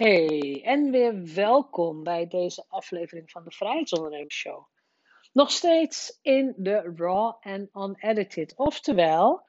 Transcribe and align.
Hey, 0.00 0.62
en 0.64 0.90
weer 0.90 1.34
welkom 1.34 2.02
bij 2.02 2.26
deze 2.26 2.64
aflevering 2.68 3.30
van 3.30 3.44
de 3.44 3.50
Vrijheidsondernemers 3.50 4.34
Show. 4.34 4.66
Nog 5.32 5.50
steeds 5.50 6.18
in 6.22 6.54
de 6.56 6.92
raw 6.96 7.36
en 7.40 7.70
unedited. 7.72 8.56
Oftewel, 8.56 9.46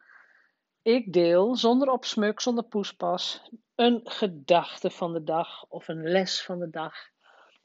ik 0.82 1.14
deel 1.14 1.56
zonder 1.56 1.90
opsmuk, 1.90 2.40
zonder 2.40 2.64
poespas, 2.64 3.50
een 3.76 4.02
gedachte 4.04 4.90
van 4.90 5.14
de 5.14 5.24
dag 5.24 5.66
of 5.68 5.88
een 5.88 6.04
les 6.04 6.44
van 6.44 6.60
de 6.60 6.70
dag, 6.70 6.96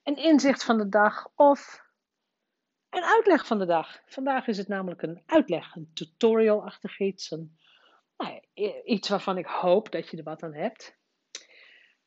een 0.03 0.17
inzicht 0.17 0.65
van 0.65 0.79
de 0.79 0.89
dag 0.89 1.29
of 1.35 1.85
een 2.91 3.05
uitleg 3.05 3.47
van 3.47 3.59
de 3.59 3.67
dag. 3.67 4.01
Vandaag 4.07 4.47
is 4.47 4.59
het 4.59 4.69
namelijk 4.69 5.03
een 5.03 5.23
uitleg, 5.27 5.75
een 5.75 5.91
tutorial-achtig 5.95 7.01
iets, 7.01 7.31
nou 8.17 8.41
iets 8.85 9.09
waarvan 9.09 9.39
ik 9.39 9.47
hoop 9.47 9.91
dat 9.91 10.09
je 10.11 10.17
er 10.17 10.23
wat 10.23 10.43
aan 10.43 10.55
hebt. 10.55 11.05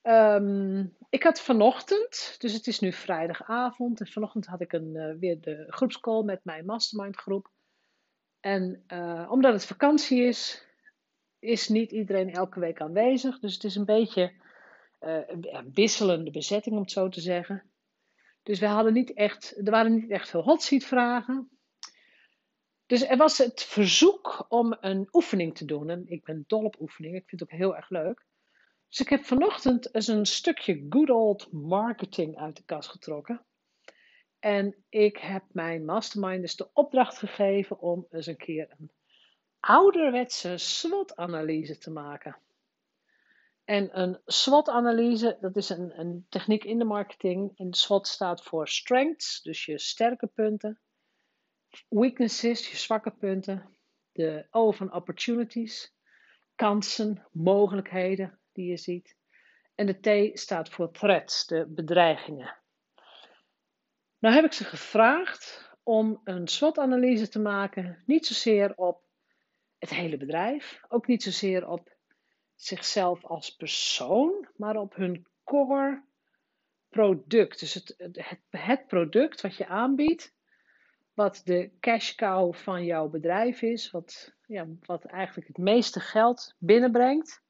Um, 0.03 0.97
ik 1.09 1.23
had 1.23 1.41
vanochtend, 1.41 2.35
dus 2.37 2.53
het 2.53 2.67
is 2.67 2.79
nu 2.79 2.91
vrijdagavond, 2.93 3.99
en 3.99 4.07
vanochtend 4.07 4.45
had 4.45 4.61
ik 4.61 4.73
een, 4.73 4.95
uh, 4.95 5.19
weer 5.19 5.41
de 5.41 5.65
groepscall 5.67 6.23
met 6.23 6.39
mijn 6.43 6.65
mastermind 6.65 7.15
groep. 7.15 7.49
En 8.39 8.83
uh, 8.87 9.27
omdat 9.31 9.53
het 9.53 9.65
vakantie 9.65 10.23
is, 10.23 10.65
is 11.39 11.67
niet 11.67 11.91
iedereen 11.91 12.31
elke 12.31 12.59
week 12.59 12.81
aanwezig. 12.81 13.39
Dus 13.39 13.53
het 13.53 13.63
is 13.63 13.75
een 13.75 13.85
beetje 13.85 14.33
uh, 14.99 15.17
wisselende 15.73 16.31
bezetting, 16.31 16.75
om 16.75 16.81
het 16.81 16.91
zo 16.91 17.09
te 17.09 17.21
zeggen. 17.21 17.63
Dus 18.43 18.59
we 18.59 18.65
hadden 18.65 18.93
niet 18.93 19.13
echt, 19.13 19.57
er 19.57 19.71
waren 19.71 19.93
niet 19.93 20.09
echt 20.09 20.29
veel 20.29 20.43
hot 20.43 20.61
seat 20.61 20.83
vragen. 20.83 21.49
Dus 22.85 23.07
er 23.07 23.17
was 23.17 23.37
het 23.37 23.63
verzoek 23.63 24.45
om 24.49 24.77
een 24.79 25.07
oefening 25.11 25.55
te 25.55 25.65
doen. 25.65 25.89
En 25.89 26.03
ik 26.07 26.23
ben 26.23 26.43
dol 26.47 26.63
op 26.63 26.79
oefeningen, 26.79 27.17
ik 27.17 27.29
vind 27.29 27.41
het 27.41 27.51
ook 27.51 27.57
heel 27.57 27.75
erg 27.75 27.89
leuk. 27.89 28.25
Dus 28.89 28.99
ik 28.99 29.09
heb 29.09 29.23
vanochtend 29.23 29.95
eens 29.95 30.07
een 30.07 30.25
stukje 30.25 30.85
good 30.89 31.09
old 31.09 31.51
marketing 31.51 32.37
uit 32.37 32.55
de 32.55 32.63
kast 32.63 32.89
getrokken. 32.89 33.45
En 34.39 34.75
ik 34.89 35.17
heb 35.17 35.43
mijn 35.51 35.85
masterminders 35.85 36.55
de 36.55 36.69
opdracht 36.73 37.17
gegeven 37.17 37.79
om 37.79 38.07
eens 38.09 38.25
een 38.25 38.37
keer 38.37 38.75
een 38.77 38.91
ouderwetse 39.59 40.57
SWOT-analyse 40.57 41.77
te 41.77 41.91
maken. 41.91 42.37
En 43.63 43.99
een 43.99 44.19
SWOT-analyse, 44.25 45.37
dat 45.41 45.55
is 45.55 45.69
een, 45.69 45.99
een, 45.99 46.25
techniek 46.29 46.63
in 46.63 46.77
de 46.79 46.85
marketing. 46.85 47.57
En 47.57 47.73
SWOT 47.73 48.07
staat 48.07 48.43
voor 48.43 48.67
strengths, 48.67 49.41
dus 49.41 49.65
je 49.65 49.79
sterke 49.79 50.27
punten. 50.27 50.79
Weaknesses, 51.89 52.69
je 52.69 52.77
zwakke 52.77 53.11
punten. 53.11 53.77
De 54.11 54.47
O 54.49 54.71
van 54.71 54.93
opportunities, 54.93 55.93
kansen, 56.55 57.27
mogelijkheden 57.31 58.38
die 58.59 58.69
je 58.69 58.77
ziet. 58.77 59.15
En 59.75 59.85
de 59.85 60.31
T 60.33 60.39
staat 60.39 60.69
voor 60.69 60.91
threats, 60.91 61.47
de 61.47 61.65
bedreigingen. 61.69 62.57
Nou 64.19 64.35
heb 64.35 64.45
ik 64.45 64.53
ze 64.53 64.63
gevraagd 64.63 65.71
om 65.83 66.21
een 66.23 66.47
SWOT-analyse 66.47 67.29
te 67.29 67.39
maken, 67.39 68.03
niet 68.05 68.25
zozeer 68.25 68.73
op 68.75 69.03
het 69.77 69.89
hele 69.89 70.17
bedrijf, 70.17 70.81
ook 70.87 71.07
niet 71.07 71.23
zozeer 71.23 71.67
op 71.67 71.97
zichzelf 72.55 73.25
als 73.25 73.55
persoon, 73.55 74.47
maar 74.55 74.75
op 74.75 74.95
hun 74.95 75.27
core 75.43 76.03
product. 76.89 77.59
Dus 77.59 77.73
het, 77.73 77.95
het, 78.49 78.87
product 78.87 79.41
wat 79.41 79.55
je 79.55 79.67
aanbiedt, 79.67 80.33
wat 81.13 81.41
de 81.43 81.71
cash 81.79 82.15
cow 82.15 82.53
van 82.53 82.85
jouw 82.85 83.09
bedrijf 83.09 83.61
is, 83.61 83.91
wat, 83.91 84.33
ja, 84.47 84.67
wat 84.85 85.05
eigenlijk 85.05 85.47
het 85.47 85.57
meeste 85.57 85.99
geld 85.99 86.55
binnenbrengt. 86.57 87.41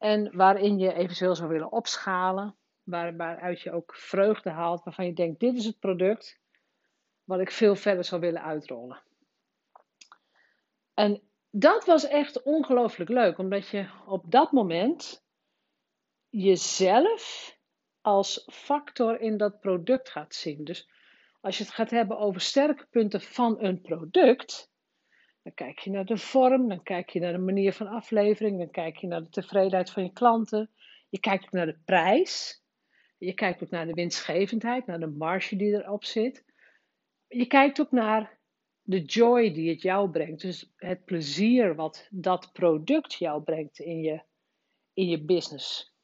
En 0.00 0.36
waarin 0.36 0.78
je 0.78 0.92
eventueel 0.92 1.34
zou 1.34 1.48
willen 1.48 1.72
opschalen, 1.72 2.56
waar, 2.82 3.16
waaruit 3.16 3.60
je 3.60 3.72
ook 3.72 3.94
vreugde 3.94 4.50
haalt, 4.50 4.84
waarvan 4.84 5.06
je 5.06 5.12
denkt: 5.12 5.40
dit 5.40 5.56
is 5.56 5.64
het 5.64 5.78
product 5.78 6.40
wat 7.24 7.40
ik 7.40 7.50
veel 7.50 7.76
verder 7.76 8.04
zou 8.04 8.20
willen 8.20 8.42
uitrollen. 8.42 9.02
En 10.94 11.22
dat 11.50 11.84
was 11.84 12.06
echt 12.06 12.42
ongelooflijk 12.42 13.10
leuk, 13.10 13.38
omdat 13.38 13.68
je 13.68 13.88
op 14.06 14.30
dat 14.30 14.52
moment 14.52 15.24
jezelf 16.28 17.56
als 18.00 18.46
factor 18.52 19.20
in 19.20 19.36
dat 19.36 19.60
product 19.60 20.10
gaat 20.10 20.34
zien. 20.34 20.64
Dus 20.64 20.90
als 21.40 21.58
je 21.58 21.64
het 21.64 21.72
gaat 21.72 21.90
hebben 21.90 22.18
over 22.18 22.40
sterke 22.40 22.86
punten 22.90 23.20
van 23.20 23.62
een 23.64 23.80
product, 23.80 24.70
dan 25.42 25.54
kijk 25.54 25.78
je 25.78 25.90
naar 25.90 26.04
de 26.04 26.16
vorm, 26.16 26.68
dan 26.68 26.82
kijk 26.82 27.10
je 27.10 27.20
naar 27.20 27.32
de 27.32 27.38
manier 27.38 27.72
van 27.72 27.86
aflevering, 27.86 28.58
dan 28.58 28.70
kijk 28.70 28.96
je 28.96 29.06
naar 29.06 29.22
de 29.22 29.30
tevredenheid 29.30 29.90
van 29.90 30.02
je 30.02 30.12
klanten. 30.12 30.70
Je 31.08 31.20
kijkt 31.20 31.44
ook 31.44 31.52
naar 31.52 31.66
de 31.66 31.78
prijs. 31.84 32.62
Je 33.18 33.34
kijkt 33.34 33.62
ook 33.62 33.70
naar 33.70 33.86
de 33.86 33.92
winstgevendheid, 33.92 34.86
naar 34.86 35.00
de 35.00 35.06
marge 35.06 35.56
die 35.56 35.72
erop 35.72 36.04
zit. 36.04 36.44
Je 37.28 37.46
kijkt 37.46 37.80
ook 37.80 37.90
naar 37.90 38.38
de 38.82 39.02
joy 39.02 39.52
die 39.52 39.70
het 39.70 39.82
jou 39.82 40.10
brengt. 40.10 40.40
Dus 40.40 40.72
het 40.76 41.04
plezier 41.04 41.74
wat 41.74 42.08
dat 42.10 42.52
product 42.52 43.14
jou 43.14 43.42
brengt 43.42 43.78
in 43.78 44.00
je, 44.00 44.22
in 44.92 45.08
je 45.08 45.24
business. 45.24 45.94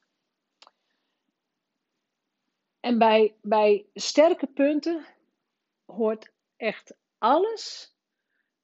En 2.80 2.98
bij, 2.98 3.36
bij 3.42 3.86
sterke 3.94 4.46
punten 4.46 5.06
hoort 5.84 6.32
echt 6.56 6.96
alles 7.18 7.95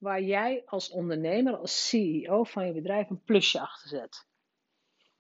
waar 0.03 0.23
jij 0.23 0.63
als 0.67 0.91
ondernemer, 0.91 1.57
als 1.57 1.89
CEO 1.89 2.45
van 2.45 2.67
je 2.67 2.73
bedrijf 2.73 3.11
een 3.11 3.23
plusje 3.23 3.61
achter 3.61 3.89
zet. 3.89 4.27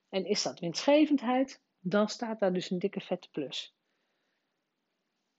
En 0.08 0.24
is 0.24 0.42
dat 0.42 0.60
winstgevendheid, 0.60 1.62
dan 1.80 2.08
staat 2.08 2.40
daar 2.40 2.52
dus 2.52 2.70
een 2.70 2.78
dikke 2.78 3.00
vette 3.00 3.30
plus. 3.30 3.74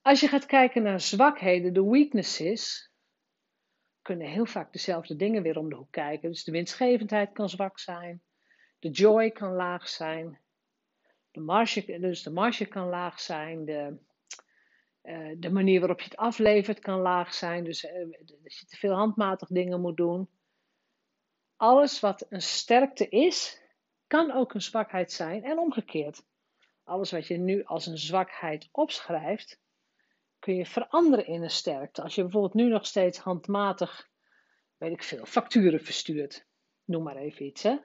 Als 0.02 0.20
je 0.20 0.28
gaat 0.28 0.46
kijken 0.46 0.84
naar 0.84 1.00
zwakheden, 1.00 1.74
de 1.74 1.84
weaknesses, 1.84 2.92
kunnen 4.02 4.28
heel 4.28 4.46
vaak 4.46 4.72
dezelfde 4.74 5.16
dingen 5.16 5.44
weer 5.44 5.58
om 5.58 5.70
de 5.70 5.76
hoek 5.76 5.92
kijken. 5.92 6.30
Dus 6.30 6.44
de 6.44 6.52
winstgevendheid 6.52 7.32
kan 7.32 7.50
zwak 7.50 7.80
zijn, 7.80 8.22
de 8.80 8.90
joy 8.90 9.32
kan 9.32 9.53
laag 9.53 9.90
zijn, 9.90 10.40
de 11.32 11.40
marge, 11.40 12.00
dus 12.00 12.24
de 12.24 12.32
marge 12.32 12.66
kan 12.66 12.88
laag 12.88 13.20
zijn, 13.20 13.66
de, 13.66 13.98
uh, 15.03 15.36
de 15.38 15.52
manier 15.52 15.80
waarop 15.80 16.00
je 16.00 16.09
het 16.09 16.18
aflevert 16.18 16.80
kan 16.80 17.00
laag 17.00 17.34
zijn. 17.34 17.64
Dus 17.64 17.84
uh, 17.84 17.91
dat 18.41 18.58
je 18.58 18.66
te 18.66 18.78
veel 18.78 18.94
handmatig 18.94 19.47
dingen 19.47 19.81
moet 19.81 19.97
doen. 19.97 20.30
Alles 21.56 22.00
wat 22.00 22.25
een 22.30 22.41
sterkte 22.41 23.09
is, 23.09 23.62
kan 24.08 24.31
ook 24.31 24.53
een 24.53 24.62
zwakheid 24.62 25.12
zijn 25.12 25.44
en 25.44 25.58
omgekeerd. 25.58 26.24
Alles 26.84 27.12
wat 27.12 27.28
je 27.28 27.38
nu 27.38 27.64
als 27.64 27.86
een 27.86 27.97
zwakheid 27.97 28.69
opschrijft, 28.72 29.62
kun 30.40 30.56
je 30.56 30.66
veranderen 30.66 31.28
in 31.28 31.44
een 31.44 31.50
sterkte. 31.50 32.02
Als 32.02 32.16
je 32.16 32.22
bijvoorbeeld 32.22 32.53
nu 32.53 32.68
nog 32.68 32.85
steeds 32.85 33.18
handmatig, 33.18 34.09
weet 34.78 34.91
ik 34.91 35.03
veel, 35.03 35.25
facturen 35.25 35.80
verstuurt, 35.81 36.46
noem 36.84 37.03
maar 37.03 37.16
even 37.16 37.46
iets, 37.46 37.64
hè? 37.64 37.78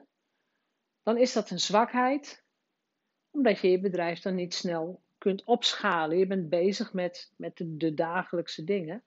dan 1.03 1.17
is 1.17 1.33
dat 1.33 1.49
een 1.49 1.59
zwakheid, 1.59 2.43
omdat 3.31 3.59
je 3.59 3.71
je 3.71 3.79
bedrijf 3.79 4.19
dan 4.19 4.35
niet 4.35 4.53
snel 4.53 5.01
kunt 5.19 5.43
opschalen. 5.43 6.17
Je 6.17 6.27
bent 6.27 6.49
bezig 6.49 6.93
met, 6.93 7.33
met 7.35 7.61
de, 7.65 7.93
dagelijkse 7.93 8.63
dingen 8.63 9.03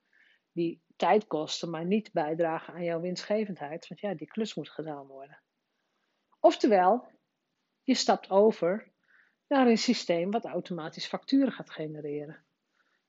die 0.52 0.82
tijd 0.96 1.26
kosten, 1.26 1.70
maar 1.70 1.84
niet 1.84 2.12
bijdragen 2.12 2.74
aan 2.74 2.84
jouw 2.84 3.00
winstgevendheid. 3.00 3.88
Want 3.88 4.00
ja, 4.00 4.14
die 4.14 4.26
klus 4.26 4.54
moet 4.54 4.70
gedaan 4.70 5.06
worden. 5.06 5.42
Oftewel, 6.40 7.06
je 7.82 7.94
stapt 7.94 8.30
over 8.30 8.92
naar 9.48 9.66
een 9.66 9.78
systeem 9.78 10.30
wat 10.30 10.44
automatisch 10.44 11.06
facturen 11.06 11.52
gaat 11.52 11.70
genereren. 11.70 12.44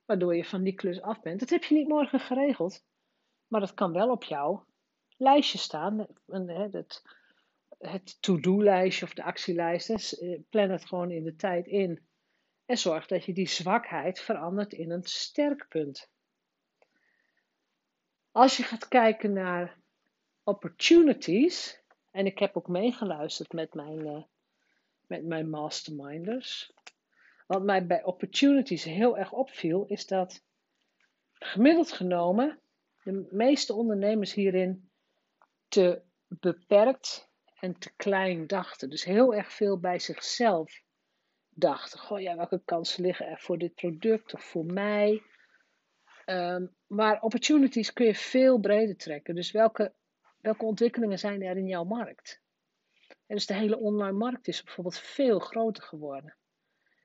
Waardoor 0.06 0.36
je 0.36 0.46
van 0.46 0.64
die 0.64 0.74
klus 0.74 1.02
af 1.02 1.22
bent. 1.22 1.40
Dat 1.40 1.50
heb 1.50 1.64
je 1.64 1.76
niet 1.76 1.88
morgen 1.88 2.20
geregeld, 2.20 2.86
maar 3.48 3.60
dat 3.60 3.74
kan 3.74 3.92
wel 3.92 4.12
op 4.12 4.24
jouw 4.24 4.66
lijstje 5.18 5.58
staan. 5.58 6.08
Het, 6.26 7.02
het 7.78 8.22
to-do-lijstje 8.22 9.06
of 9.06 9.14
de 9.14 9.24
actielijst. 9.24 10.14
Eh, 10.14 10.40
plan 10.50 10.70
het 10.70 10.86
gewoon 10.86 11.12
in 11.12 11.24
de 11.24 11.36
tijd 11.36 11.68
in 11.68 12.08
en 12.66 12.78
zorg 12.78 13.08
dat 13.08 13.26
je 13.26 13.34
die 13.34 13.48
zwakheid 13.48 14.20
verandert 14.20 14.74
in 14.74 14.92
een 14.92 15.04
sterk 15.04 15.66
punt. 15.68 16.10
Als 18.32 18.58
je 18.58 18.64
gaat 18.64 18.88
kijken 18.88 19.34
naar 19.34 19.78
opportunities, 20.44 21.82
en 22.12 22.26
ik 22.26 22.40
heb 22.40 22.58
ook 22.58 22.68
meegeluisterd 22.68 23.54
met 23.54 23.74
mijn, 23.74 24.06
uh, 24.06 24.24
met 25.08 25.26
mijn 25.26 25.50
masterminders. 25.50 26.74
Wat 27.48 27.64
mij 27.64 27.86
bij 27.86 28.04
opportunities 28.04 28.84
heel 28.84 29.18
erg 29.18 29.32
opviel, 29.32 29.86
is 29.86 30.08
dat 30.08 30.44
gemiddeld 31.34 31.92
genomen 31.92 32.60
de 33.04 33.28
meeste 33.32 33.74
ondernemers 33.74 34.34
hierin 34.34 34.90
te 35.68 36.02
beperkt 36.28 37.30
en 37.60 37.78
te 37.80 37.92
klein 37.96 38.48
dachten. 38.48 38.90
Dus 38.90 39.04
heel 39.04 39.36
erg 39.36 39.54
veel 39.54 39.80
bij 39.80 40.00
zichzelf 40.00 40.82
dacht, 41.56 42.00
goh 42.00 42.22
ja, 42.22 42.36
welke 42.36 42.62
kansen 42.66 43.04
liggen 43.04 43.28
er 43.28 43.40
voor 43.40 43.58
dit 43.58 43.76
product 43.76 44.34
of 44.34 44.44
voor 44.44 44.66
mij? 44.66 45.24
Um, 46.26 46.76
maar 46.88 47.22
opportunities 47.22 47.94
kun 47.94 48.06
je 48.06 48.16
veel 48.16 48.60
breder 48.60 48.98
trekken. 48.98 49.36
Dus 49.36 49.52
welke, 49.52 49.94
welke 50.42 50.66
ontwikkelingen 50.66 51.20
zijn 51.20 51.42
er 51.42 51.58
in 51.58 51.68
jouw 51.68 51.84
markt? 51.84 52.42
En 53.08 53.36
dus 53.36 53.46
de 53.46 53.54
hele 53.54 53.80
online 53.80 54.18
markt 54.18 54.48
is 54.48 54.64
bijvoorbeeld 54.64 55.00
veel 55.00 55.40
groter 55.40 55.84
geworden. 55.84 56.36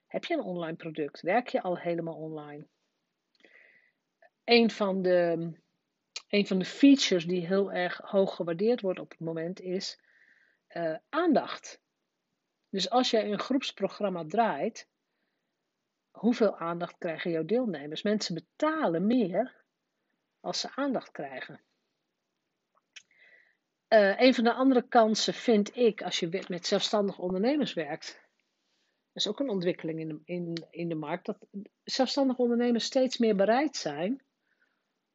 Heb 0.06 0.24
je 0.24 0.34
een 0.34 0.40
online 0.40 0.76
product? 0.76 1.20
Werk 1.20 1.48
je 1.48 1.62
al 1.62 1.78
helemaal 1.78 2.14
online? 2.14 2.66
Een 4.44 4.70
van 4.70 5.02
de, 5.02 5.52
een 6.28 6.46
van 6.46 6.58
de 6.58 6.64
features 6.64 7.26
die 7.26 7.46
heel 7.46 7.72
erg 7.72 7.96
hoog 7.96 8.34
gewaardeerd 8.34 8.80
wordt 8.80 9.00
op 9.00 9.10
het 9.10 9.20
moment 9.20 9.60
is 9.60 10.00
uh, 10.68 10.96
aandacht. 11.08 11.80
Dus 12.70 12.90
als 12.90 13.10
jij 13.10 13.32
een 13.32 13.38
groepsprogramma 13.38 14.24
draait, 14.26 14.88
hoeveel 16.10 16.56
aandacht 16.56 16.98
krijgen 16.98 17.30
jouw 17.30 17.44
deelnemers? 17.44 18.02
Mensen 18.02 18.34
betalen 18.34 19.06
meer 19.06 19.64
als 20.40 20.60
ze 20.60 20.74
aandacht 20.74 21.10
krijgen. 21.10 21.60
Uh, 23.88 24.20
een 24.20 24.34
van 24.34 24.44
de 24.44 24.52
andere 24.52 24.88
kansen 24.88 25.34
vind 25.34 25.76
ik, 25.76 26.02
als 26.02 26.20
je 26.20 26.44
met 26.48 26.66
zelfstandig 26.66 27.18
ondernemers 27.18 27.72
werkt, 27.72 28.06
dat 29.12 29.26
is 29.26 29.28
ook 29.28 29.40
een 29.40 29.48
ontwikkeling 29.48 30.00
in 30.00 30.08
de, 30.08 30.20
in, 30.24 30.66
in 30.70 30.88
de 30.88 30.94
markt, 30.94 31.26
dat 31.26 31.46
zelfstandig 31.84 32.38
ondernemers 32.38 32.84
steeds 32.84 33.18
meer 33.18 33.36
bereid 33.36 33.76
zijn 33.76 34.22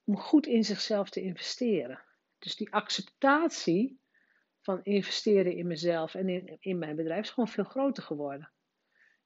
om 0.04 0.18
goed 0.18 0.48
in 0.48 0.64
zichzelf 0.64 1.10
te 1.10 1.22
investeren. 1.22 2.04
Dus 2.40 2.56
die 2.56 2.74
acceptatie 2.74 4.00
van 4.64 4.84
investeren 4.84 5.56
in 5.56 5.68
mezelf 5.68 6.16
en 6.16 6.30
in, 6.30 6.58
in 6.60 6.78
mijn 6.78 6.96
bedrijf 6.96 7.22
is 7.22 7.30
gewoon 7.30 7.50
veel 7.50 7.64
groter 7.64 8.04
geworden. 8.04 8.52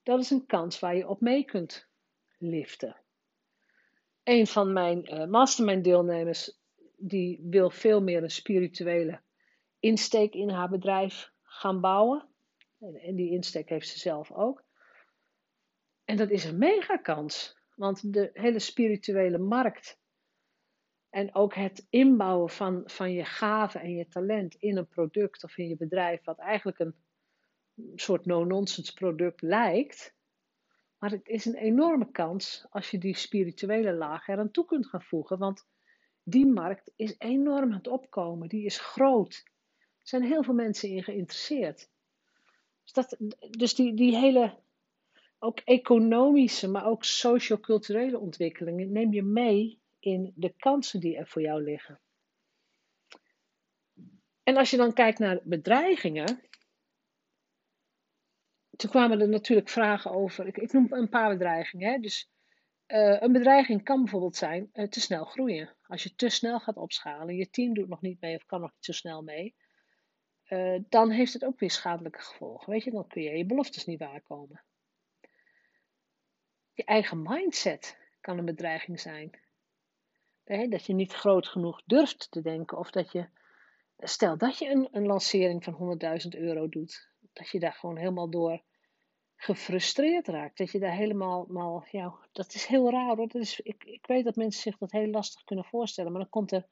Dat 0.04 0.19
is 0.19 0.30
een 0.30 0.45
kans 0.45 0.80
waar 0.80 0.95
je 0.95 1.07
op 1.07 1.22
mee 1.22 1.45
kunt 1.45 1.89
liften. 2.38 3.01
Een 4.24 4.48
van 4.48 4.74
mijn 4.74 5.13
uh, 5.13 5.25
mastermind 5.25 5.84
deelnemers 5.84 6.60
die 6.98 7.39
wil 7.44 7.69
veel 7.69 8.01
meer 8.01 8.24
een 8.24 8.31
spirituele 8.31 9.22
insteek 9.80 10.34
in 10.34 10.50
haar 10.50 10.69
bedrijf 10.69 11.31
gaan 11.42 11.81
bouwen. 11.81 12.28
En 12.80 13.16
die 13.16 13.31
insteek 13.31 13.69
heeft 13.69 13.90
ze 13.90 14.00
zelf 14.00 14.31
ook. 14.31 14.63
En 16.06 16.18
dat 16.18 16.30
is 16.30 16.45
een 16.45 16.57
mega 16.57 16.98
kans. 16.98 17.57
Want 17.75 18.13
de 18.13 18.30
hele 18.33 18.60
spirituele 18.60 19.38
markt 19.38 20.00
en 21.18 21.36
ook 21.36 21.56
het 21.56 21.88
inbouwen 21.90 22.50
van, 22.50 22.81
van 22.86 23.12
je 23.12 23.25
gave 23.25 23.80
en 23.80 23.96
je 23.96 24.08
talent 24.08 24.56
in 24.56 24.78
een 24.78 24.88
product 24.88 25.44
of 25.44 25.58
in 25.58 25.68
je 25.68 25.78
bedrijf, 25.78 26.24
wat 26.24 26.38
eigenlijk 26.38 26.80
een 26.80 26.96
soort 27.96 28.25
no-nonsense 28.25 28.94
product 28.94 29.42
lijkt. 29.42 30.16
Maar 30.98 31.12
het 31.12 31.28
is 31.28 31.46
een 31.46 31.56
enorme 31.56 32.12
kans 32.12 32.66
als 32.69 32.92
je 32.92 32.98
die 32.98 33.16
spirituele 33.16 33.94
laag 33.94 34.28
eraan 34.28 34.52
toe 34.52 34.66
kunt 34.66 34.88
gaan 34.88 35.02
voegen. 35.02 35.38
Want 35.38 35.68
die 36.24 36.46
markt 36.46 36.92
is 36.96 37.16
enorm 37.18 37.72
aan 37.72 37.78
het 37.78 37.88
opkomen. 37.88 38.50
Die 38.50 38.66
is 38.66 38.80
groot. 38.80 39.44
Er 39.78 40.08
zijn 40.08 40.24
heel 40.24 40.44
veel 40.44 40.54
mensen 40.54 40.90
in 40.90 41.04
geïnteresseerd. 41.04 41.90
Dus, 42.84 42.94
dat, 42.94 43.18
dus 43.50 43.75
die, 43.75 43.94
die 43.94 44.18
hele, 44.18 44.58
ook 45.40 45.60
economische, 45.60 46.68
maar 46.68 46.86
ook 46.86 47.04
socio-culturele 47.04 48.19
ontwikkelingen 48.19 48.92
neem 48.92 49.14
je 49.14 49.24
mee 49.24 49.86
in 50.07 50.33
de 50.36 50.54
kansen 50.57 51.00
die 51.00 51.18
er 51.18 51.27
voor 51.27 51.42
jou 51.42 51.63
liggen. 51.63 52.00
En 54.44 54.57
als 54.57 54.69
je 54.69 54.77
dan 54.77 54.94
kijkt 54.94 55.19
naar 55.19 55.39
bedreigingen, 55.44 56.42
toen 58.75 58.89
kwamen 58.89 59.21
er 59.21 59.30
natuurlijk 59.30 59.69
vragen 59.69 60.12
over. 60.12 60.48
Ik, 60.48 60.57
ik 60.57 60.71
noem 60.71 60.94
een 60.94 61.09
paar 61.09 61.30
bedreigingen. 61.30 61.92
Hè. 61.92 61.98
Dus 61.98 62.30
uh, 62.88 63.21
een 63.21 63.31
bedreiging 63.31 63.83
kan 63.83 64.01
bijvoorbeeld 64.01 64.36
zijn 64.36 64.69
uh, 64.74 64.88
te 64.88 65.01
snel 65.01 65.25
groeien. 65.25 65.75
Als 65.88 66.04
je 66.04 66.15
te 66.15 66.30
snel 66.30 66.59
gaat 66.59 66.77
opschalen, 66.77 67.36
je 67.36 67.50
team 67.50 67.74
doet 67.74 67.88
nog 67.88 68.01
niet 68.01 68.21
mee 68.21 68.36
of 68.36 68.45
kan 68.45 68.62
nog 68.62 68.71
niet 68.74 68.86
zo 68.86 68.92
snel 68.92 69.24
mee, 69.24 69.56
uh, 70.50 70.80
dan 70.89 71.09
heeft 71.09 71.33
het 71.33 71.45
ook 71.45 71.59
weer 71.59 71.71
schadelijke 71.71 72.21
gevolgen. 72.21 72.71
Weet 72.71 72.83
je, 72.83 72.92
dan 72.92 73.07
kun 73.07 73.21
je 73.21 73.38
je 73.38 73.45
beloftes 73.45 73.86
niet 73.86 74.00
waarkomen. 74.00 74.63
Je 76.74 76.83
eigen 76.83 77.21
mindset 77.21 77.98
kan 78.21 78.38
een 78.38 78.45
bedreiging 78.45 79.00
zijn. 79.00 79.46
Dat 80.47 80.85
je 80.85 80.94
niet 80.94 81.13
groot 81.13 81.47
genoeg 81.47 81.81
durft 81.85 82.31
te 82.31 82.41
denken 82.41 82.77
of 82.77 82.91
dat 82.91 83.11
je, 83.11 83.29
stel 83.97 84.38
dat 84.38 84.57
je 84.57 84.69
een, 84.69 84.88
een 84.91 85.05
lancering 85.05 85.63
van 85.63 85.99
100.000 86.23 86.39
euro 86.39 86.69
doet, 86.69 87.09
dat 87.33 87.49
je 87.49 87.59
daar 87.59 87.73
gewoon 87.73 87.97
helemaal 87.97 88.29
door 88.29 88.61
gefrustreerd 89.35 90.27
raakt. 90.27 90.57
Dat 90.57 90.71
je 90.71 90.79
daar 90.79 90.95
helemaal, 90.95 91.45
mal, 91.49 91.85
ja, 91.91 92.13
dat 92.31 92.53
is 92.53 92.65
heel 92.65 92.91
raar 92.91 93.15
hoor. 93.15 93.27
Dat 93.27 93.41
is, 93.41 93.59
ik, 93.59 93.83
ik 93.83 94.07
weet 94.07 94.23
dat 94.23 94.35
mensen 94.35 94.61
zich 94.61 94.77
dat 94.77 94.91
heel 94.91 95.07
lastig 95.07 95.44
kunnen 95.44 95.65
voorstellen, 95.65 96.11
maar 96.11 96.21
dan 96.21 96.29
komt 96.29 96.51
er 96.51 96.67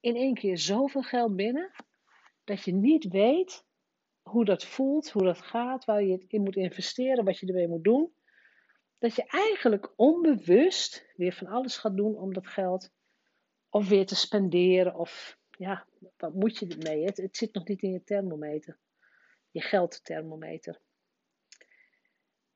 in 0.00 0.16
één 0.16 0.34
keer 0.34 0.58
zoveel 0.58 1.02
geld 1.02 1.36
binnen, 1.36 1.70
dat 2.44 2.64
je 2.64 2.72
niet 2.72 3.08
weet 3.08 3.64
hoe 4.22 4.44
dat 4.44 4.64
voelt, 4.64 5.10
hoe 5.10 5.24
dat 5.24 5.40
gaat, 5.40 5.84
waar 5.84 6.02
je 6.02 6.12
het 6.12 6.24
in 6.28 6.42
moet 6.42 6.56
investeren, 6.56 7.24
wat 7.24 7.38
je 7.38 7.46
ermee 7.46 7.68
moet 7.68 7.84
doen. 7.84 8.12
Dat 8.98 9.14
je 9.14 9.24
eigenlijk 9.26 9.92
onbewust 9.96 11.12
weer 11.16 11.32
van 11.32 11.46
alles 11.46 11.76
gaat 11.76 11.96
doen 11.96 12.16
om 12.16 12.32
dat 12.32 12.46
geld 12.46 12.90
of 13.74 13.88
weer 13.88 14.06
te 14.06 14.16
spenderen 14.16 14.94
of 14.94 15.38
ja, 15.50 15.86
wat 16.16 16.34
moet 16.34 16.58
je 16.58 16.66
ermee? 16.66 17.04
Het, 17.04 17.16
het 17.16 17.36
zit 17.36 17.54
nog 17.54 17.66
niet 17.66 17.82
in 17.82 17.92
je 17.92 18.04
thermometer 18.04 18.78
je 19.54 19.60
geldthermometer. 19.60 20.80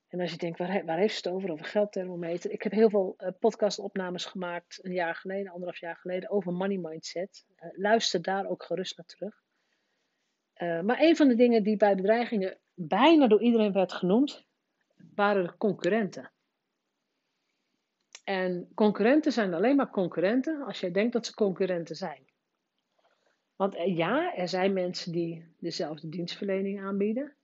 En 0.09 0.21
als 0.21 0.31
je 0.31 0.37
denkt, 0.37 0.59
waar, 0.59 0.85
waar 0.85 0.99
heeft 0.99 1.17
het 1.17 1.29
over, 1.29 1.51
over 1.51 1.65
geldthermometer? 1.65 2.51
Ik 2.51 2.63
heb 2.63 2.73
heel 2.73 2.91
veel 2.91 3.15
uh, 3.19 3.29
podcastopnames 3.39 4.25
gemaakt, 4.25 4.79
een 4.83 4.93
jaar 4.93 5.15
geleden, 5.15 5.53
anderhalf 5.53 5.81
jaar 5.81 5.97
geleden, 5.97 6.31
over 6.31 6.53
money 6.53 6.79
mindset. 6.79 7.45
Uh, 7.57 7.71
luister 7.73 8.23
daar 8.23 8.47
ook 8.47 8.63
gerust 8.63 8.97
naar 8.97 9.07
terug. 9.07 9.43
Uh, 10.57 10.81
maar 10.81 11.01
een 11.01 11.17
van 11.17 11.29
de 11.29 11.35
dingen 11.35 11.63
die 11.63 11.77
bij 11.77 11.95
bedreigingen 11.95 12.59
bijna 12.75 13.27
door 13.27 13.43
iedereen 13.43 13.73
werd 13.73 13.93
genoemd, 13.93 14.47
waren 15.15 15.43
de 15.43 15.57
concurrenten. 15.57 16.33
En 18.29 18.69
concurrenten 18.75 19.33
zijn 19.33 19.55
alleen 19.55 19.77
maar 19.77 19.91
concurrenten 19.91 20.63
als 20.63 20.81
jij 20.81 20.91
denkt 20.91 21.13
dat 21.13 21.27
ze 21.27 21.35
concurrenten 21.35 21.97
zijn. 21.97 22.27
Want 23.57 23.75
eh, 23.75 23.97
ja, 23.97 24.35
er 24.35 24.49
zijn 24.49 24.73
mensen 24.73 25.13
die 25.13 25.55
dezelfde 25.59 26.09
dienstverlening 26.09 26.81
aanbieden 26.81 27.37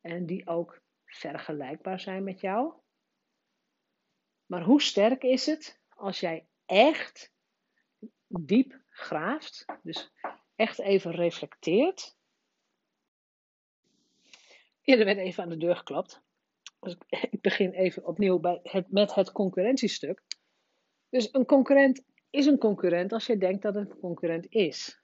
en 0.00 0.26
die 0.26 0.46
ook 0.46 0.80
vergelijkbaar 1.04 2.00
zijn 2.00 2.24
met 2.24 2.40
jou. 2.40 2.72
Maar 4.46 4.62
hoe 4.62 4.82
sterk 4.82 5.22
is 5.22 5.46
het 5.46 5.80
als 5.88 6.20
jij 6.20 6.46
echt 6.66 7.32
diep 8.26 8.80
graaft, 8.90 9.64
dus 9.82 10.12
echt 10.56 10.78
even 10.78 11.10
reflecteert. 11.10 12.16
Ja, 14.80 14.96
er 14.96 15.04
werd 15.04 15.18
even 15.18 15.42
aan 15.42 15.48
de 15.48 15.56
deur 15.56 15.76
geklapt. 15.76 16.22
Dus 16.84 16.96
ik 17.30 17.40
begin 17.40 17.72
even 17.72 18.06
opnieuw 18.06 18.38
bij 18.38 18.60
het, 18.62 18.90
met 18.90 19.14
het 19.14 19.32
concurrentiestuk. 19.32 20.22
Dus 21.08 21.28
een 21.32 21.46
concurrent 21.46 22.04
is 22.30 22.46
een 22.46 22.58
concurrent 22.58 23.12
als 23.12 23.26
je 23.26 23.38
denkt 23.38 23.62
dat 23.62 23.74
het 23.74 23.90
een 23.90 23.98
concurrent 23.98 24.46
is. 24.48 25.02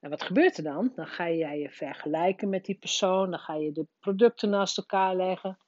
En 0.00 0.10
wat 0.10 0.22
gebeurt 0.22 0.56
er 0.56 0.62
dan? 0.62 0.92
Dan 0.94 1.06
ga 1.06 1.30
jij 1.30 1.58
je 1.58 1.70
vergelijken 1.70 2.48
met 2.48 2.64
die 2.64 2.78
persoon, 2.78 3.30
dan 3.30 3.38
ga 3.38 3.54
je 3.54 3.72
de 3.72 3.86
producten 3.98 4.50
naast 4.50 4.78
elkaar 4.78 5.16
leggen. 5.16 5.58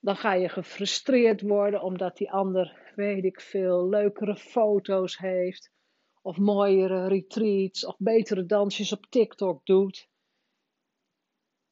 Dan 0.00 0.16
ga 0.16 0.32
je 0.32 0.48
gefrustreerd 0.48 1.40
worden 1.40 1.82
omdat 1.82 2.16
die 2.16 2.30
ander, 2.30 2.92
weet 2.94 3.24
ik 3.24 3.40
veel, 3.40 3.88
leukere 3.88 4.36
foto's 4.36 5.18
heeft. 5.18 5.72
Of 6.22 6.38
mooiere 6.38 7.06
retreats 7.06 7.86
of 7.86 7.96
betere 7.98 8.46
dansjes 8.46 8.92
op 8.92 9.06
TikTok 9.06 9.66
doet. 9.66 10.08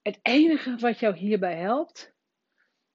Het 0.02 0.18
enige 0.22 0.76
wat 0.76 0.98
jou 0.98 1.16
hierbij 1.16 1.56
helpt, 1.56 2.12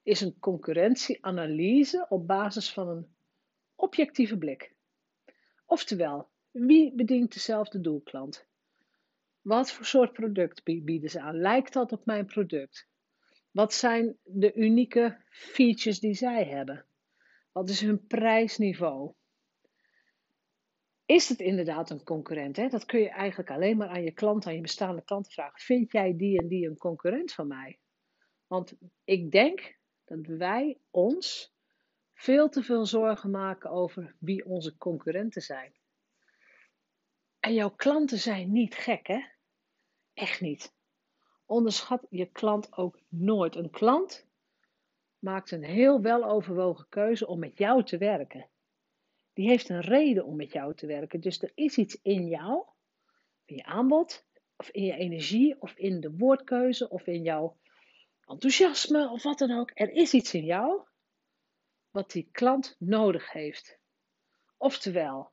is 0.08 0.22
een 0.22 0.40
concurrentieanalyse 0.40 2.06
op 2.10 2.28
basis 2.28 2.74
van 2.74 2.88
een 2.88 3.16
objectieve 3.76 4.38
blik. 4.38 4.76
Oftewel, 5.66 6.30
wie 6.52 6.96
bedient 6.96 7.34
dezelfde 7.34 7.82
doelklant? 7.82 8.48
Wat 9.42 9.72
voor 9.72 9.86
soort 9.86 10.14
product 10.14 10.64
bieden 10.64 11.10
ze 11.10 11.22
aan? 11.22 11.40
Lijkt 11.40 11.74
dat 11.74 11.92
op 11.92 12.06
mijn 12.06 12.26
product? 12.26 12.90
Wat 13.52 13.74
zijn 13.74 14.18
de 14.24 14.54
unieke 14.54 15.24
features 15.30 16.00
die 16.00 16.14
zij 16.14 16.46
hebben? 16.46 16.86
Wat 17.52 17.70
is 17.70 17.82
hun 17.82 18.08
prijsniveau? 18.08 19.14
Is 21.06 21.30
het 21.30 21.40
inderdaad 21.40 21.90
een 21.90 22.04
concurrent? 22.04 22.56
Hè? 22.56 22.68
Dat 22.68 22.86
kun 22.86 23.00
je 23.00 23.10
eigenlijk 23.10 23.52
alleen 23.52 23.78
maar 23.78 23.90
aan 23.90 24.04
je 24.04 24.12
klant, 24.12 24.46
aan 24.46 24.56
je 24.56 24.62
bestaande 24.62 25.04
klanten 25.04 25.32
vragen. 25.32 25.60
Vind 25.60 25.92
jij 25.92 26.18
die 26.18 26.40
en 26.40 26.48
die 26.48 26.68
een 26.68 26.78
concurrent 26.78 27.34
van 27.34 27.48
mij? 27.48 27.80
Want 28.48 28.78
ik 29.04 29.32
denk 29.32 29.76
dat 30.08 30.26
wij 30.26 30.78
ons 30.92 31.54
veel 32.14 32.50
te 32.50 32.64
veel 32.64 32.86
zorgen 32.86 33.32
maken 33.32 33.70
over 33.70 34.16
wie 34.20 34.46
onze 34.46 34.78
concurrenten 34.78 35.42
zijn. 35.42 35.74
En 37.40 37.54
jouw 37.54 37.70
klanten 37.70 38.18
zijn 38.18 38.52
niet 38.52 38.76
gek, 38.76 39.08
hè? 39.08 39.26
Echt 40.14 40.42
niet. 40.42 40.74
Onderschat 41.46 42.06
je 42.10 42.26
klant 42.26 42.78
ook 42.78 43.00
nooit. 43.08 43.56
Een 43.56 43.70
klant 43.70 44.28
maakt 45.20 45.52
een 45.52 45.64
heel 45.64 46.02
weloverwogen 46.02 46.86
keuze 46.90 47.28
om 47.28 47.40
met 47.40 47.58
jou 47.58 47.84
te 47.84 47.98
werken. 47.98 48.50
Die 49.34 49.48
heeft 49.48 49.70
een 49.70 49.82
reden 49.82 50.26
om 50.26 50.36
met 50.36 50.52
jou 50.52 50.76
te 50.76 50.86
werken. 50.86 51.22
Dus 51.22 51.42
er 51.42 51.52
is 51.56 51.78
iets 51.78 52.02
in 52.02 52.28
jou, 52.28 52.66
in 53.46 53.56
je 53.56 53.64
aanbod, 53.64 54.26
of 54.56 54.70
in 54.70 54.84
je 54.84 54.94
energie, 54.94 55.62
of 55.62 55.74
in 55.78 56.00
de 56.00 56.12
woordkeuze, 56.18 56.90
of 56.90 57.08
in 57.08 57.22
jouw 57.22 57.58
enthousiasme 58.27 59.10
of 59.10 59.24
wat 59.24 59.38
dan 59.38 59.51
ook. 59.51 59.72
Er 59.74 59.91
is 59.91 60.13
iets 60.13 60.34
in 60.34 60.46
jou 60.46 60.81
wat 61.91 62.12
die 62.12 62.29
klant 62.31 62.75
nodig 62.79 63.31
heeft. 63.31 63.79
Oftewel, 64.57 65.31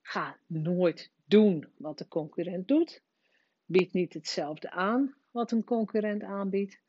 ga 0.00 0.38
nooit 0.46 1.12
doen 1.24 1.72
wat 1.76 1.98
de 1.98 2.08
concurrent 2.08 2.68
doet. 2.68 3.02
Bied 3.64 3.92
niet 3.92 4.14
hetzelfde 4.14 4.70
aan 4.70 5.16
wat 5.30 5.50
een 5.50 5.64
concurrent 5.64 6.22
aanbiedt. 6.22 6.80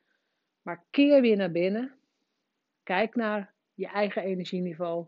Maar 0.61 0.85
keer 0.89 1.21
weer 1.21 1.35
naar 1.35 1.51
binnen. 1.51 1.99
Kijk 2.83 3.15
naar 3.15 3.53
je 3.73 3.87
eigen 3.87 4.23
energieniveau. 4.23 5.07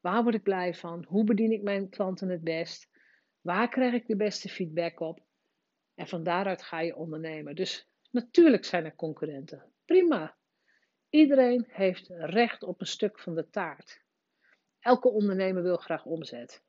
Waar 0.00 0.22
word 0.22 0.34
ik 0.34 0.42
blij 0.42 0.74
van? 0.74 1.04
Hoe 1.08 1.24
bedien 1.24 1.52
ik 1.52 1.62
mijn 1.62 1.88
klanten 1.88 2.28
het 2.28 2.42
best? 2.42 2.88
Waar 3.40 3.68
krijg 3.68 3.92
ik 3.92 4.06
de 4.06 4.16
beste 4.16 4.48
feedback 4.48 5.00
op? 5.00 5.20
En 5.94 6.08
van 6.08 6.22
daaruit 6.22 6.62
ga 6.62 6.80
je 6.80 6.96
ondernemen. 6.96 7.54
Dus 7.54 7.88
natuurlijk 8.10 8.64
zijn 8.64 8.84
er 8.84 8.94
concurrenten. 8.94 9.72
Prima. 9.88 10.36
Iedereen 11.10 11.64
heeft 11.68 12.08
recht 12.08 12.62
op 12.62 12.80
een 12.80 12.86
stuk 12.86 13.18
van 13.18 13.34
de 13.34 13.50
taart. 13.50 14.00
Elke 14.80 15.08
ondernemer 15.08 15.62
wil 15.62 15.76
graag 15.76 16.04
omzet. 16.04 16.62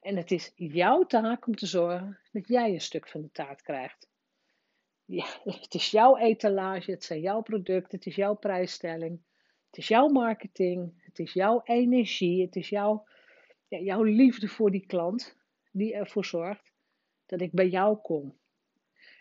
En 0.00 0.16
het 0.16 0.30
is 0.30 0.52
jouw 0.54 1.04
taak 1.04 1.46
om 1.46 1.54
te 1.54 1.66
zorgen 1.66 2.18
dat 2.32 2.48
jij 2.48 2.72
een 2.72 2.80
stuk 2.80 3.08
van 3.08 3.20
de 3.20 3.30
taart 3.32 3.62
krijgt. 3.62 4.08
Ja, 5.04 5.26
het 5.44 5.74
is 5.74 5.90
jouw 5.90 6.16
etalage, 6.16 6.90
het 6.90 7.04
zijn 7.04 7.20
jouw 7.20 7.40
producten, 7.40 7.98
het 7.98 8.06
is 8.06 8.16
jouw 8.16 8.34
prijsstelling, 8.34 9.20
het 9.66 9.76
is 9.76 9.88
jouw 9.88 10.08
marketing, 10.08 11.02
het 11.04 11.18
is 11.18 11.32
jouw 11.32 11.60
energie, 11.64 12.42
het 12.42 12.56
is 12.56 12.68
jouw, 12.68 13.06
ja, 13.68 13.78
jouw 13.78 14.02
liefde 14.02 14.48
voor 14.48 14.70
die 14.70 14.86
klant 14.86 15.36
die 15.72 15.94
ervoor 15.94 16.24
zorgt 16.24 16.72
dat 17.26 17.40
ik 17.40 17.52
bij 17.52 17.68
jou 17.68 17.96
kom. 17.96 18.38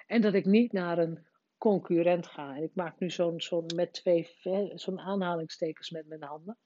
En 0.07 0.21
dat 0.21 0.33
ik 0.33 0.45
niet 0.45 0.71
naar 0.71 0.97
een 0.97 1.27
concurrent 1.59 2.27
ga. 2.27 2.55
En 2.55 2.63
ik 2.63 2.75
maak 2.75 2.99
nu 2.99 3.09
zo'n 3.09 3.41
zo'n 3.41 3.65
met 3.75 3.93
twee 3.93 4.27
zo'n 4.75 4.99
aanhalingstekens 4.99 5.89
met 5.89 6.07
mijn 6.07 6.23
handen. 6.23 6.57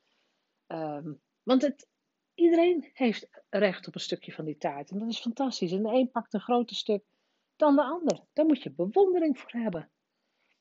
Um, 0.67 1.21
want 1.43 1.62
het, 1.62 1.88
iedereen 2.33 2.89
heeft 2.93 3.29
recht 3.50 3.88
op 3.88 3.95
een 3.95 4.01
stukje 4.01 4.31
van 4.31 4.45
die 4.45 4.57
taart. 4.57 4.91
En 4.91 5.00
dat 5.00 5.09
is 5.09 5.19
fantastisch. 5.19 5.71
En 5.71 5.83
de 5.83 5.89
een 5.89 6.12
pakt 6.12 6.33
een 6.33 6.39
groter 6.39 6.75
stuk 6.75 7.03
dan 7.55 7.75
de 7.75 7.83
ander. 7.83 8.19
Daar 8.33 8.45
moet 8.45 8.63
je 8.63 8.71
bewondering 8.71 9.39
voor 9.39 9.51
hebben. 9.51 9.89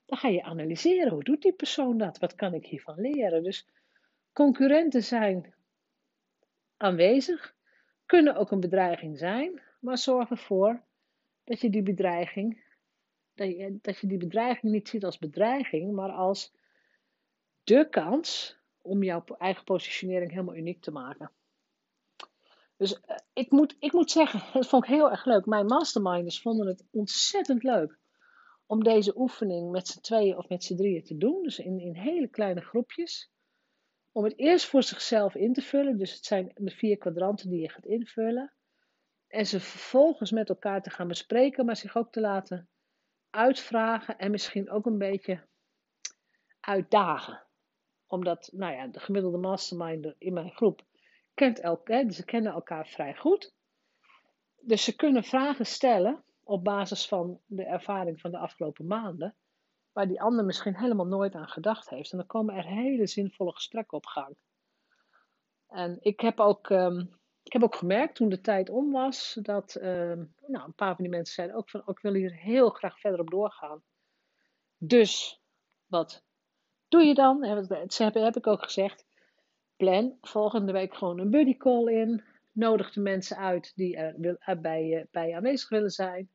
Dan 0.06 0.18
ga 0.18 0.28
je 0.28 0.42
analyseren. 0.42 1.12
Hoe 1.12 1.24
doet 1.24 1.42
die 1.42 1.52
persoon 1.52 1.98
dat? 1.98 2.18
Wat 2.18 2.34
kan 2.34 2.54
ik 2.54 2.66
hiervan 2.66 3.00
leren? 3.00 3.42
Dus 3.42 3.68
concurrenten 4.32 5.02
zijn 5.02 5.54
aanwezig. 6.76 7.54
Kunnen 8.06 8.36
ook 8.36 8.50
een 8.50 8.60
bedreiging 8.60 9.18
zijn. 9.18 9.62
Maar 9.80 9.98
zorg 9.98 10.30
ervoor 10.30 10.82
dat 11.44 11.60
je 11.60 11.70
die 11.70 11.82
bedreiging 11.82 12.64
dat 13.34 13.48
je, 13.48 13.78
dat 13.82 13.98
je 13.98 14.06
die 14.06 14.18
bedreiging 14.18 14.72
niet 14.72 14.88
ziet 14.88 15.04
als 15.04 15.18
bedreiging, 15.18 15.92
maar 15.92 16.10
als 16.10 16.52
de 17.64 17.88
kans 17.88 18.60
om 18.82 19.02
jouw 19.02 19.24
eigen 19.38 19.64
positionering 19.64 20.30
helemaal 20.30 20.56
uniek 20.56 20.82
te 20.82 20.90
maken. 20.90 21.30
Dus 22.76 22.92
uh, 22.92 23.16
ik, 23.32 23.50
moet, 23.50 23.76
ik 23.78 23.92
moet 23.92 24.10
zeggen, 24.10 24.42
dat 24.52 24.66
vond 24.66 24.84
ik 24.84 24.90
heel 24.90 25.10
erg 25.10 25.24
leuk. 25.24 25.46
Mijn 25.46 25.66
masterminders 25.66 26.40
vonden 26.40 26.66
het 26.66 26.84
ontzettend 26.90 27.62
leuk 27.62 27.98
om 28.66 28.82
deze 28.82 29.18
oefening 29.18 29.70
met 29.70 29.88
z'n 29.88 30.00
tweeën 30.00 30.36
of 30.36 30.48
met 30.48 30.64
z'n 30.64 30.76
drieën 30.76 31.02
te 31.02 31.16
doen. 31.16 31.42
Dus 31.42 31.58
in, 31.58 31.80
in 31.80 31.94
hele 31.94 32.28
kleine 32.28 32.60
groepjes. 32.60 33.30
Om 34.12 34.24
het 34.24 34.38
eerst 34.38 34.66
voor 34.66 34.82
zichzelf 34.82 35.34
in 35.34 35.52
te 35.52 35.62
vullen. 35.62 35.98
Dus 35.98 36.14
het 36.14 36.24
zijn 36.24 36.52
de 36.54 36.70
vier 36.70 36.98
kwadranten 36.98 37.50
die 37.50 37.60
je 37.60 37.70
gaat 37.70 37.86
invullen. 37.86 38.52
En 39.26 39.46
ze 39.46 39.60
vervolgens 39.60 40.30
met 40.30 40.48
elkaar 40.48 40.82
te 40.82 40.90
gaan 40.90 41.08
bespreken, 41.08 41.64
maar 41.64 41.76
zich 41.76 41.96
ook 41.96 42.12
te 42.12 42.20
laten 42.20 42.68
uitvragen 43.32 44.18
en 44.18 44.30
misschien 44.30 44.70
ook 44.70 44.86
een 44.86 44.98
beetje 44.98 45.40
uitdagen. 46.60 47.42
Omdat, 48.06 48.50
nou 48.52 48.74
ja, 48.74 48.86
de 48.86 49.00
gemiddelde 49.00 49.38
masterminder 49.38 50.14
in 50.18 50.32
mijn 50.32 50.50
groep 50.50 50.82
kent 51.34 51.60
elkaar, 51.60 52.04
dus 52.04 52.16
ze 52.16 52.24
kennen 52.24 52.52
elkaar 52.52 52.86
vrij 52.86 53.16
goed. 53.16 53.54
Dus 54.60 54.84
ze 54.84 54.96
kunnen 54.96 55.24
vragen 55.24 55.66
stellen 55.66 56.24
op 56.44 56.64
basis 56.64 57.08
van 57.08 57.40
de 57.46 57.64
ervaring 57.64 58.20
van 58.20 58.30
de 58.30 58.38
afgelopen 58.38 58.86
maanden, 58.86 59.34
waar 59.92 60.08
die 60.08 60.20
ander 60.20 60.44
misschien 60.44 60.76
helemaal 60.76 61.06
nooit 61.06 61.34
aan 61.34 61.48
gedacht 61.48 61.90
heeft. 61.90 62.12
En 62.12 62.18
dan 62.18 62.26
komen 62.26 62.54
er 62.54 62.66
hele 62.66 63.06
zinvolle 63.06 63.52
gesprekken 63.52 63.96
op 63.96 64.06
gang. 64.06 64.36
En 65.68 65.98
ik 66.00 66.20
heb 66.20 66.40
ook 66.40 66.70
ehm, 66.70 67.04
ik 67.42 67.52
heb 67.52 67.62
ook 67.62 67.74
gemerkt 67.74 68.14
toen 68.14 68.28
de 68.28 68.40
tijd 68.40 68.70
om 68.70 68.92
was 68.92 69.38
dat 69.42 69.74
ehm, 69.74 70.24
nou, 70.46 70.64
een 70.66 70.74
paar 70.74 70.94
van 70.94 71.04
die 71.04 71.12
mensen 71.12 71.34
zeiden 71.34 71.56
ook 71.56 71.70
van 71.70 71.80
oh, 71.80 71.88
ik 71.88 71.98
wil 71.98 72.12
hier 72.12 72.32
heel 72.32 72.70
graag 72.70 73.00
verder 73.00 73.20
op 73.20 73.30
doorgaan. 73.30 73.82
Dus 74.78 75.42
wat 75.86 76.24
doe 76.88 77.02
je 77.02 77.14
dan? 77.14 77.44
Heb 77.44 78.36
ik 78.36 78.46
ook 78.46 78.62
gezegd. 78.62 79.06
Plan 79.76 80.18
volgende 80.20 80.72
week 80.72 80.94
gewoon 80.94 81.18
een 81.18 81.30
buddy 81.30 81.56
call 81.56 81.92
in. 81.92 82.24
Nodig 82.52 82.92
de 82.92 83.00
mensen 83.00 83.36
uit 83.36 83.72
die 83.74 83.96
er 83.96 84.60
bij, 84.60 85.06
bij 85.10 85.28
je 85.28 85.36
aanwezig 85.36 85.68
willen 85.68 85.90
zijn. 85.90 86.30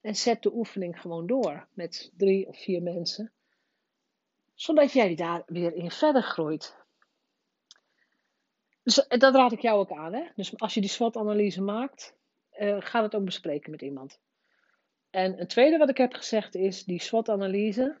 En 0.00 0.14
zet 0.14 0.42
de 0.42 0.54
oefening 0.54 1.00
gewoon 1.00 1.26
door 1.26 1.68
met 1.72 2.12
drie 2.16 2.46
of 2.46 2.62
vier 2.62 2.82
mensen. 2.82 3.32
Zodat 4.54 4.92
jij 4.92 5.14
daar 5.14 5.42
weer 5.46 5.74
in 5.74 5.90
verder 5.90 6.22
groeit. 6.22 6.79
Dus 8.82 9.06
eh, 9.06 9.18
dat 9.18 9.34
raad 9.34 9.52
ik 9.52 9.60
jou 9.60 9.78
ook 9.78 9.92
aan. 9.92 10.14
Hè? 10.14 10.24
Dus 10.34 10.58
als 10.58 10.74
je 10.74 10.80
die 10.80 10.90
SWOT-analyse 10.90 11.62
maakt, 11.62 12.16
uh, 12.58 12.76
ga 12.80 13.02
het 13.02 13.14
ook 13.14 13.24
bespreken 13.24 13.70
met 13.70 13.82
iemand. 13.82 14.20
En 15.10 15.40
een 15.40 15.46
tweede 15.46 15.78
wat 15.78 15.88
ik 15.88 15.96
heb 15.96 16.12
gezegd 16.12 16.54
is 16.54 16.84
die 16.84 17.00
SWOT-analyse. 17.00 18.00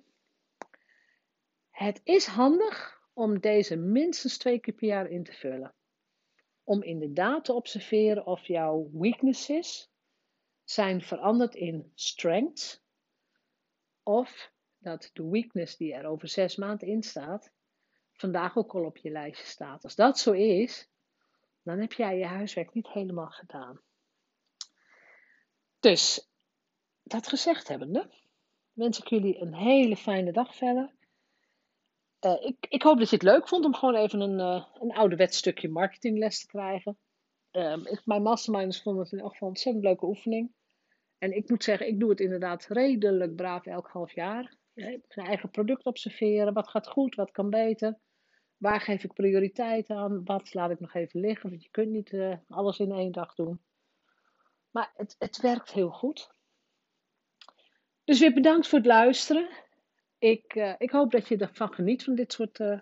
Het 1.70 2.00
is 2.04 2.26
handig 2.26 3.00
om 3.12 3.40
deze 3.40 3.76
minstens 3.76 4.38
twee 4.38 4.58
keer 4.58 4.74
per 4.74 4.88
jaar 4.88 5.10
in 5.10 5.24
te 5.24 5.32
vullen. 5.32 5.74
Om 6.64 6.82
inderdaad 6.82 7.44
te 7.44 7.52
observeren 7.52 8.26
of 8.26 8.46
jouw 8.46 8.90
weaknesses 8.92 9.90
zijn 10.64 11.02
veranderd 11.02 11.54
in 11.54 11.92
strengths. 11.94 12.82
Of 14.02 14.52
dat 14.78 15.10
de 15.12 15.28
weakness 15.28 15.76
die 15.76 15.94
er 15.94 16.06
over 16.06 16.28
zes 16.28 16.56
maanden 16.56 16.88
in 16.88 17.02
staat, 17.02 17.52
vandaag 18.20 18.56
ook 18.56 18.74
al 18.74 18.84
op 18.84 18.96
je 18.96 19.10
lijstje 19.10 19.46
staat. 19.46 19.84
Als 19.84 19.94
dat 19.94 20.18
zo 20.18 20.32
is, 20.32 20.88
dan 21.62 21.78
heb 21.78 21.92
jij 21.92 22.18
je 22.18 22.26
huiswerk 22.26 22.74
niet 22.74 22.88
helemaal 22.88 23.30
gedaan. 23.30 23.80
Dus, 25.80 26.30
dat 27.02 27.28
gezegd 27.28 27.68
hebbende, 27.68 28.10
wens 28.72 28.98
ik 28.98 29.06
jullie 29.06 29.40
een 29.40 29.54
hele 29.54 29.96
fijne 29.96 30.32
dag 30.32 30.56
verder. 30.56 30.92
Uh, 32.20 32.44
ik, 32.44 32.66
ik, 32.68 32.82
hoop 32.82 32.98
dat 32.98 33.08
je 33.10 33.16
het 33.16 33.24
leuk 33.24 33.48
vond 33.48 33.64
om 33.64 33.74
gewoon 33.74 33.94
even 33.94 34.20
een, 34.20 34.38
uh, 34.38 34.66
een 35.58 35.72
marketingles 35.72 36.40
te 36.40 36.46
krijgen. 36.46 36.98
Uh, 37.52 37.76
ik, 37.84 38.02
mijn 38.04 38.22
masterminders 38.22 38.82
vonden 38.82 39.02
het 39.02 39.12
in 39.12 39.18
elk 39.18 39.32
geval 39.32 39.48
een 39.48 39.54
ontzettend 39.54 39.84
leuke 39.84 40.06
oefening. 40.06 40.52
En 41.18 41.36
ik 41.36 41.48
moet 41.48 41.64
zeggen, 41.64 41.86
ik 41.86 42.00
doe 42.00 42.10
het 42.10 42.20
inderdaad 42.20 42.66
redelijk 42.66 43.34
braaf 43.34 43.66
elk 43.66 43.88
half 43.88 44.14
jaar. 44.14 44.54
Zijn 44.74 45.26
eigen 45.26 45.50
product 45.50 45.84
observeren. 45.84 46.52
Wat 46.52 46.68
gaat 46.68 46.88
goed, 46.88 47.14
wat 47.14 47.30
kan 47.30 47.50
beter. 47.50 47.98
Waar 48.60 48.80
geef 48.80 49.04
ik 49.04 49.12
prioriteit 49.12 49.90
aan? 49.90 50.24
Wat 50.24 50.54
laat 50.54 50.70
ik 50.70 50.80
nog 50.80 50.94
even 50.94 51.20
liggen? 51.20 51.50
Want 51.50 51.62
je 51.62 51.70
kunt 51.70 51.90
niet 51.90 52.12
uh, 52.12 52.36
alles 52.48 52.78
in 52.78 52.92
één 52.92 53.12
dag 53.12 53.34
doen. 53.34 53.60
Maar 54.70 54.92
het, 54.96 55.16
het 55.18 55.40
werkt 55.40 55.72
heel 55.72 55.90
goed. 55.90 56.30
Dus 58.04 58.20
weer 58.20 58.32
bedankt 58.32 58.68
voor 58.68 58.78
het 58.78 58.86
luisteren. 58.86 59.48
Ik, 60.18 60.54
uh, 60.54 60.74
ik 60.78 60.90
hoop 60.90 61.10
dat 61.10 61.28
je 61.28 61.36
ervan 61.36 61.72
geniet 61.72 62.04
van 62.04 62.14
dit 62.14 62.32
soort 62.32 62.58
uh, 62.58 62.78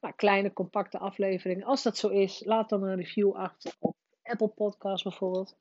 nou, 0.00 0.14
kleine, 0.14 0.52
compacte 0.52 0.98
afleveringen. 0.98 1.66
Als 1.66 1.82
dat 1.82 1.96
zo 1.96 2.08
is, 2.08 2.44
laat 2.44 2.68
dan 2.68 2.82
een 2.82 2.96
review 2.96 3.32
achter 3.34 3.72
op 3.78 3.96
Apple 4.22 4.48
Podcasts 4.48 5.02
bijvoorbeeld. 5.02 5.56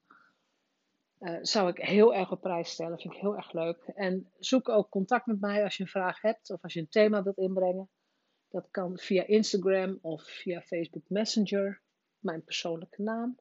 Zou 1.41 1.69
ik 1.69 1.77
heel 1.77 2.15
erg 2.15 2.31
op 2.31 2.41
prijs 2.41 2.69
stellen. 2.69 2.99
Vind 2.99 3.13
ik 3.13 3.19
heel 3.19 3.35
erg 3.35 3.51
leuk. 3.51 3.83
En 3.83 4.31
zoek 4.37 4.69
ook 4.69 4.89
contact 4.89 5.25
met 5.25 5.39
mij 5.39 5.63
als 5.63 5.77
je 5.77 5.83
een 5.83 5.89
vraag 5.89 6.21
hebt 6.21 6.49
of 6.49 6.63
als 6.63 6.73
je 6.73 6.79
een 6.79 6.89
thema 6.89 7.23
wilt 7.23 7.37
inbrengen. 7.37 7.89
Dat 8.49 8.67
kan 8.71 8.97
via 8.97 9.25
Instagram 9.25 9.99
of 10.01 10.23
via 10.23 10.61
Facebook 10.61 11.09
Messenger, 11.09 11.81
mijn 12.19 12.43
persoonlijke 12.43 13.01
naam. 13.01 13.39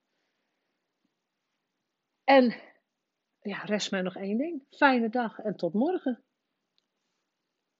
En 2.24 2.54
ja, 3.40 3.64
rest 3.64 3.90
mij 3.90 4.02
nog 4.02 4.16
één 4.16 4.38
ding. 4.38 4.62
Fijne 4.70 5.08
dag 5.08 5.38
en 5.38 5.56
tot 5.56 5.72
morgen. 5.72 6.22